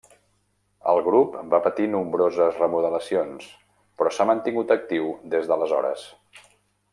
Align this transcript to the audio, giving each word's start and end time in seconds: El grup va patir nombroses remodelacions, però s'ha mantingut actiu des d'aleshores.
El 0.93 1.01
grup 1.07 1.35
va 1.51 1.59
patir 1.67 1.85
nombroses 1.95 2.57
remodelacions, 2.61 3.45
però 4.01 4.15
s'ha 4.17 4.27
mantingut 4.31 4.75
actiu 4.77 5.13
des 5.35 5.47
d'aleshores. 5.53 6.09